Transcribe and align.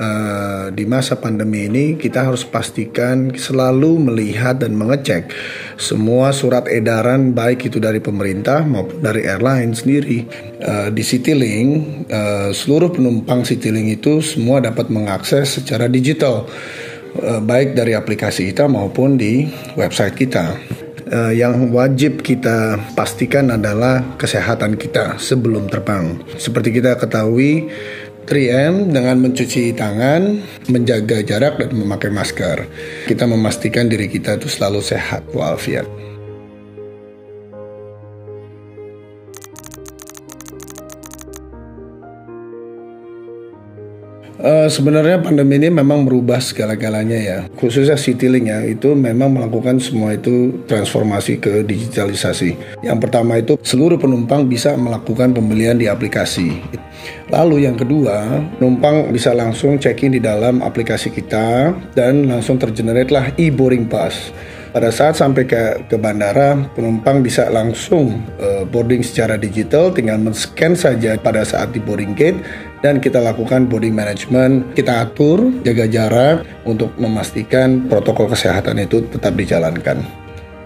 uh, 0.00 0.72
di 0.72 0.88
masa 0.88 1.20
pandemi 1.20 1.68
ini 1.68 2.00
kita 2.00 2.26
harus 2.26 2.42
pastikan 2.42 3.36
selalu 3.36 4.00
melihat 4.10 4.56
dan 4.58 4.74
mengecek 4.74 5.30
semua 5.76 6.32
surat 6.32 6.64
edaran 6.66 7.36
baik 7.36 7.68
itu 7.68 7.76
dari 7.78 8.00
pemerintah 8.00 8.64
maupun 8.64 9.04
dari 9.04 9.28
airline 9.28 9.76
sendiri. 9.76 10.24
Uh, 10.60 10.88
di 10.92 11.04
Citylink, 11.04 11.68
uh, 12.08 12.50
seluruh 12.50 12.90
penumpang 12.90 13.44
Citylink 13.44 14.00
itu 14.00 14.24
semua 14.24 14.64
dapat 14.64 14.88
mengakses 14.88 15.60
secara 15.60 15.86
digital 15.86 16.48
baik 17.20 17.74
dari 17.74 17.90
aplikasi 17.98 18.54
kita 18.54 18.70
maupun 18.70 19.18
di 19.18 19.42
website 19.74 20.14
kita 20.14 20.54
yang 21.34 21.74
wajib 21.74 22.22
kita 22.22 22.78
pastikan 22.94 23.50
adalah 23.50 24.14
kesehatan 24.14 24.78
kita 24.78 25.18
sebelum 25.18 25.66
terbang. 25.66 26.22
Seperti 26.38 26.70
kita 26.70 26.94
ketahui, 26.94 27.66
3M 28.30 28.94
dengan 28.94 29.18
mencuci 29.18 29.74
tangan, 29.74 30.38
menjaga 30.70 31.18
jarak 31.26 31.58
dan 31.58 31.74
memakai 31.74 32.14
masker. 32.14 32.62
Kita 33.10 33.26
memastikan 33.26 33.90
diri 33.90 34.06
kita 34.06 34.38
itu 34.38 34.46
selalu 34.46 34.78
sehat 34.78 35.26
walafiat. 35.34 36.09
Uh, 44.40 44.72
sebenarnya 44.72 45.20
pandemi 45.20 45.60
ini 45.60 45.68
memang 45.68 46.08
merubah 46.08 46.40
segala-galanya 46.40 47.18
ya. 47.20 47.38
Khususnya 47.60 48.00
Citylink 48.00 48.48
ya, 48.48 48.64
itu 48.64 48.96
memang 48.96 49.36
melakukan 49.36 49.76
semua 49.76 50.16
itu 50.16 50.64
transformasi 50.64 51.36
ke 51.36 51.60
digitalisasi. 51.60 52.80
Yang 52.80 52.98
pertama 53.04 53.36
itu 53.36 53.60
seluruh 53.60 54.00
penumpang 54.00 54.48
bisa 54.48 54.72
melakukan 54.80 55.36
pembelian 55.36 55.76
di 55.76 55.92
aplikasi. 55.92 56.56
Lalu 57.28 57.68
yang 57.68 57.76
kedua, 57.76 58.40
penumpang 58.56 59.12
bisa 59.12 59.36
langsung 59.36 59.76
check-in 59.76 60.16
di 60.16 60.20
dalam 60.24 60.64
aplikasi 60.64 61.12
kita 61.12 61.76
dan 61.92 62.24
langsung 62.24 62.56
tergenerate 62.56 63.12
lah 63.12 63.28
e-boarding 63.36 63.92
pass. 63.92 64.32
Pada 64.70 64.94
saat 64.94 65.18
sampai 65.18 65.50
ke, 65.50 65.82
ke 65.90 65.98
bandara, 65.98 66.54
penumpang 66.78 67.26
bisa 67.26 67.50
langsung 67.50 68.22
uh, 68.38 68.62
boarding 68.62 69.02
secara 69.02 69.34
digital, 69.34 69.90
tinggal 69.90 70.22
men-scan 70.22 70.78
saja 70.78 71.18
pada 71.18 71.42
saat 71.42 71.74
di 71.74 71.82
boarding 71.82 72.14
gate 72.14 72.38
dan 72.78 73.02
kita 73.02 73.18
lakukan 73.18 73.66
body 73.66 73.90
management, 73.90 74.70
kita 74.78 75.10
atur, 75.10 75.42
jaga 75.66 75.90
jarak 75.90 76.36
untuk 76.62 76.94
memastikan 77.02 77.90
protokol 77.90 78.30
kesehatan 78.30 78.78
itu 78.78 79.02
tetap 79.10 79.34
dijalankan. 79.34 80.06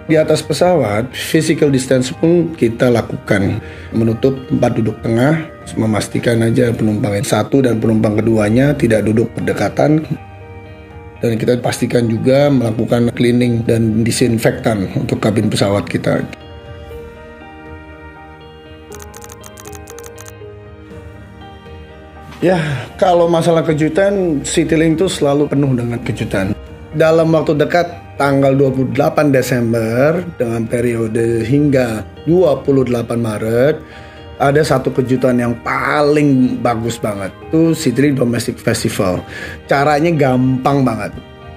Di 0.05 0.21
atas 0.21 0.45
pesawat, 0.45 1.09
physical 1.17 1.73
distance 1.73 2.13
pun 2.13 2.53
kita 2.53 2.93
lakukan, 2.93 3.57
menutup 3.97 4.37
tempat 4.53 4.77
duduk 4.77 5.01
tengah, 5.01 5.49
memastikan 5.81 6.45
aja 6.45 6.77
penumpang 6.77 7.17
yang 7.17 7.25
satu 7.25 7.65
dan 7.65 7.81
penumpang 7.81 8.21
keduanya 8.21 8.77
tidak 8.77 9.09
duduk 9.09 9.33
berdekatan, 9.33 10.05
dan 11.25 11.41
kita 11.41 11.57
pastikan 11.57 12.05
juga 12.05 12.53
melakukan 12.53 13.09
cleaning 13.17 13.65
dan 13.65 14.05
disinfektan 14.05 14.93
untuk 14.93 15.25
kabin 15.25 15.49
pesawat 15.49 15.89
kita. 15.89 16.21
Ya, 22.45 22.61
kalau 23.01 23.25
masalah 23.25 23.65
kejutan, 23.65 24.45
Citylink 24.45 25.01
itu 25.01 25.09
selalu 25.09 25.49
penuh 25.49 25.73
dengan 25.73 25.97
kejutan. 26.05 26.53
Dalam 26.93 27.33
waktu 27.33 27.57
dekat, 27.57 27.89
tanggal 28.21 28.53
28 28.53 29.33
Desember 29.33 30.21
dengan 30.37 30.69
periode 30.69 31.41
hingga 31.41 32.05
28 32.29 33.01
Maret, 33.17 33.81
ada 34.45 34.61
satu 34.61 34.93
kejutan 34.93 35.41
yang 35.41 35.57
paling 35.65 36.61
bagus 36.61 37.01
banget. 37.01 37.33
Itu 37.49 37.73
Citylink 37.73 38.21
Domestic 38.21 38.61
Festival. 38.61 39.25
Caranya 39.65 40.13
gampang 40.13 40.85
banget 40.85 41.13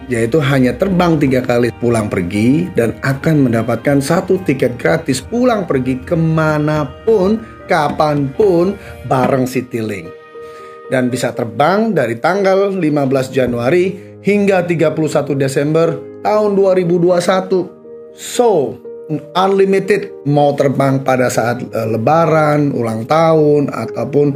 yaitu 0.07 0.39
hanya 0.39 0.71
terbang 0.71 1.19
tiga 1.19 1.43
kali 1.43 1.67
pulang 1.83 2.07
pergi 2.07 2.71
dan 2.79 2.95
akan 3.03 3.51
mendapatkan 3.51 3.99
satu 3.99 4.39
tiket 4.47 4.79
gratis 4.79 5.19
pulang 5.19 5.67
pergi 5.67 5.99
ke 5.99 6.15
mana 6.15 6.87
pun, 7.03 7.43
kapan 7.67 8.31
pun 8.31 8.79
bareng 9.11 9.43
Citylink 9.43 10.07
dan 10.87 11.11
bisa 11.11 11.35
terbang 11.35 11.91
dari 11.91 12.15
tanggal 12.19 12.71
15 12.71 13.35
Januari 13.35 14.17
hingga 14.23 14.63
31 14.63 15.35
Desember 15.35 15.99
tahun 16.23 16.55
2021. 16.55 18.15
So, 18.15 18.79
unlimited 19.35 20.11
mau 20.27 20.51
terbang 20.53 20.99
pada 21.01 21.31
saat 21.31 21.63
uh, 21.63 21.87
lebaran, 21.87 22.75
ulang 22.75 23.07
tahun 23.07 23.71
ataupun 23.71 24.27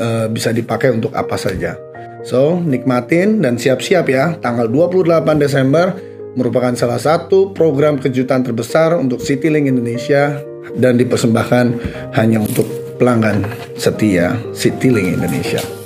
uh, 0.00 0.26
bisa 0.32 0.50
dipakai 0.50 0.96
untuk 0.96 1.12
apa 1.12 1.36
saja. 1.36 1.76
So, 2.22 2.56
nikmatin 2.62 3.42
dan 3.42 3.58
siap-siap 3.58 4.06
ya. 4.06 4.38
Tanggal 4.38 4.70
28 4.70 5.42
Desember 5.42 5.92
merupakan 6.38 6.72
salah 6.72 7.02
satu 7.02 7.52
program 7.52 7.98
kejutan 8.00 8.40
terbesar 8.46 8.96
untuk 8.96 9.20
Citylink 9.20 9.68
Indonesia 9.68 10.40
dan 10.78 10.96
dipersembahkan 10.96 11.66
hanya 12.16 12.40
untuk 12.40 12.64
pelanggan 12.96 13.44
setia 13.76 14.38
Citylink 14.54 15.18
Indonesia. 15.18 15.81